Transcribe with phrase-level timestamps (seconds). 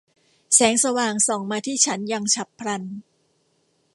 [0.55, 2.83] แสงสว่างส่องมาที่ฉันอย่างฉับพลัน